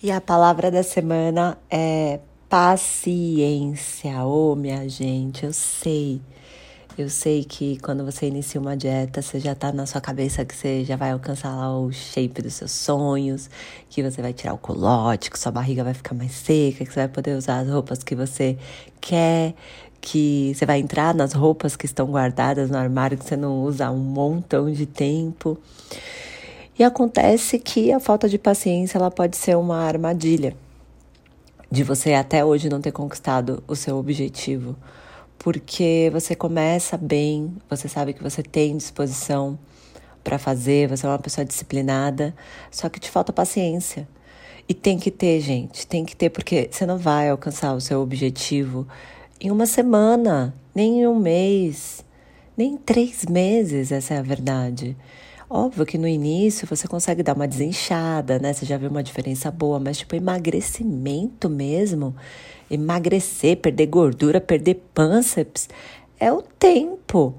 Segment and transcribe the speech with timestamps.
[0.00, 4.24] E a palavra da semana é paciência.
[4.24, 6.20] Ô, oh, minha gente, eu sei.
[6.96, 10.54] Eu sei que quando você inicia uma dieta, você já tá na sua cabeça que
[10.54, 13.50] você já vai alcançar lá o shape dos seus sonhos,
[13.90, 17.00] que você vai tirar o colote, que sua barriga vai ficar mais seca, que você
[17.00, 18.56] vai poder usar as roupas que você
[19.00, 19.52] quer,
[20.00, 23.86] que você vai entrar nas roupas que estão guardadas no armário que você não usa
[23.86, 25.58] há um montão de tempo.
[26.78, 30.56] E acontece que a falta de paciência ela pode ser uma armadilha
[31.70, 34.76] de você até hoje não ter conquistado o seu objetivo,
[35.38, 39.58] porque você começa bem, você sabe que você tem disposição
[40.22, 42.34] para fazer, você é uma pessoa disciplinada,
[42.70, 44.08] só que te falta paciência.
[44.68, 48.00] E tem que ter, gente, tem que ter, porque você não vai alcançar o seu
[48.00, 48.86] objetivo
[49.40, 52.04] em uma semana, nem em um mês,
[52.56, 54.96] nem em três meses, essa é a verdade.
[55.50, 58.52] Óbvio que no início você consegue dar uma desinchada, né?
[58.52, 62.14] Você já vê uma diferença boa, mas tipo, emagrecimento mesmo,
[62.70, 65.66] emagrecer, perder gordura, perder pânceps,
[66.20, 67.34] é o tempo.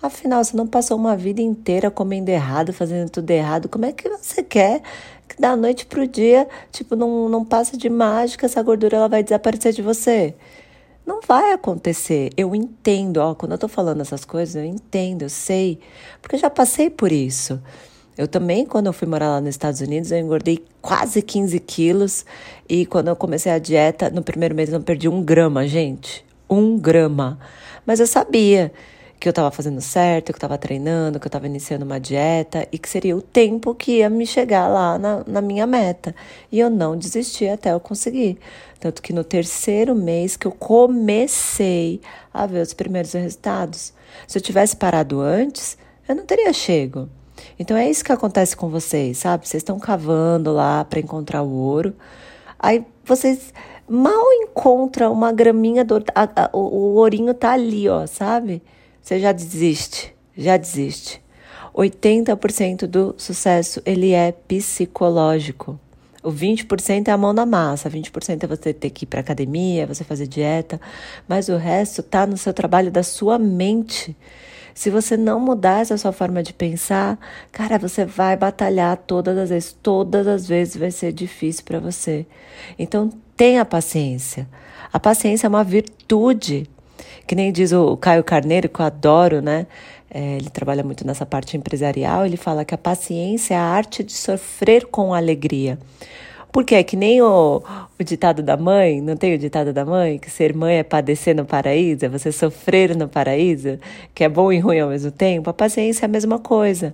[0.00, 3.68] Afinal, você não passou uma vida inteira comendo errado, fazendo tudo errado.
[3.68, 4.80] Como é que você quer
[5.28, 9.24] que da noite pro dia, tipo, não, não passa de mágica, essa gordura ela vai
[9.24, 10.36] desaparecer de você?
[11.06, 12.30] Não vai acontecer.
[12.36, 15.80] Eu entendo, ó, quando eu tô falando essas coisas, eu entendo, eu sei,
[16.20, 17.60] porque eu já passei por isso.
[18.16, 22.26] Eu também, quando eu fui morar lá nos Estados Unidos, eu engordei quase 15 quilos.
[22.68, 26.24] E quando eu comecei a dieta, no primeiro mês eu não perdi um grama, gente.
[26.48, 27.38] Um grama.
[27.86, 28.72] Mas eu sabia
[29.20, 32.66] que eu estava fazendo certo, que eu estava treinando, que eu estava iniciando uma dieta
[32.72, 36.14] e que seria o tempo que ia me chegar lá na, na minha meta.
[36.50, 38.38] E eu não desisti até eu conseguir.
[38.80, 42.00] Tanto que no terceiro mês que eu comecei
[42.32, 43.92] a ver os primeiros resultados.
[44.26, 45.76] Se eu tivesse parado antes,
[46.08, 47.06] eu não teria chego.
[47.58, 49.46] Então é isso que acontece com vocês, sabe?
[49.46, 51.94] Vocês estão cavando lá para encontrar o ouro.
[52.58, 53.52] Aí vocês
[53.86, 58.62] mal encontram uma graminha do a, a, o, o ourinho tá ali, ó, sabe?
[59.02, 61.22] Você já desiste, já desiste.
[61.74, 65.78] 80% do sucesso ele é psicológico.
[66.22, 69.86] O 20% é a mão na massa, 20% é você ter que ir para academia,
[69.86, 70.78] você fazer dieta,
[71.26, 74.14] mas o resto está no seu trabalho da sua mente.
[74.74, 77.18] Se você não mudar essa sua forma de pensar,
[77.50, 82.26] cara, você vai batalhar todas as vezes, todas as vezes vai ser difícil para você.
[82.78, 84.46] Então, tenha paciência.
[84.92, 86.68] A paciência é uma virtude.
[87.26, 89.66] Que nem diz o Caio Carneiro, que eu adoro, né?
[90.12, 92.26] É, ele trabalha muito nessa parte empresarial.
[92.26, 95.78] Ele fala que a paciência é a arte de sofrer com alegria.
[96.52, 97.62] Porque é que nem o,
[97.98, 100.18] o ditado da mãe, não tem o ditado da mãe?
[100.18, 103.78] Que ser mãe é padecer no paraíso, é você sofrer no paraíso,
[104.12, 105.48] que é bom e ruim ao mesmo tempo.
[105.48, 106.92] A paciência é a mesma coisa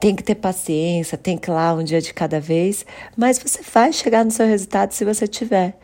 [0.00, 2.86] tem que ter paciência, tem que ir lá um dia de cada vez,
[3.16, 5.76] mas você vai chegar no seu resultado se você tiver.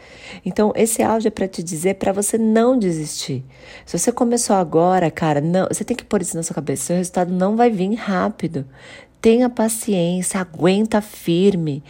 [0.45, 3.45] Então, esse áudio é para te dizer para você não desistir.
[3.85, 6.85] Se você começou agora, cara, não, você tem que pôr isso na sua cabeça.
[6.85, 8.65] Seu resultado não vai vir rápido.
[9.21, 11.83] Tenha paciência, aguenta firme.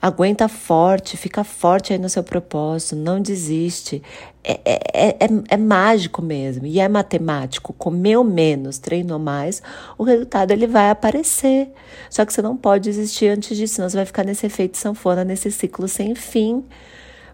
[0.00, 4.02] Aguenta forte, fica forte aí no seu propósito, não desiste.
[4.44, 7.72] É, é, é, é, é mágico mesmo e é matemático.
[7.72, 9.62] Comeu menos, treinou mais,
[9.96, 11.70] o resultado ele vai aparecer.
[12.10, 15.24] Só que você não pode desistir antes disso, senão você vai ficar nesse efeito sanfona,
[15.24, 16.62] nesse ciclo sem fim.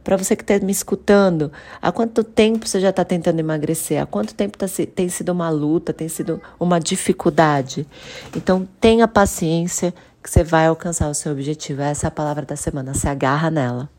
[0.04, 4.02] Para você que está me escutando, há quanto tempo você já está tentando emagrecer?
[4.02, 7.86] Há quanto tempo tá, tem sido uma luta, tem sido uma dificuldade?
[8.34, 11.82] Então, tenha paciência que você vai alcançar o seu objetivo.
[11.82, 12.94] Essa é a palavra da semana.
[12.94, 13.90] Se agarra nela.